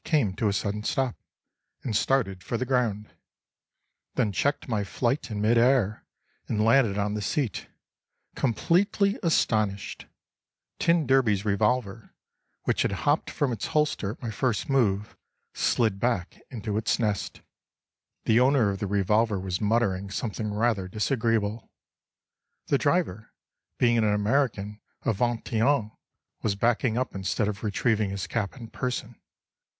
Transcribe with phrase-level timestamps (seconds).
[0.03, 1.13] came to a sudden stop,
[1.83, 6.03] and started for the ground—then checked my flight in mid air
[6.47, 7.67] and landed on the seat,
[8.33, 10.07] completely astonished.
[10.79, 12.15] T d's revolver,
[12.63, 15.15] which had hopped from its holster at my first move,
[15.53, 17.41] slid back into its nest.
[18.25, 21.69] The owner of the revolver was muttering something rather disagreeable.
[22.69, 23.33] The driver
[23.77, 25.91] (being an American of Vingt et Un)
[26.41, 29.15] was backing up instead of retrieving his cap in person.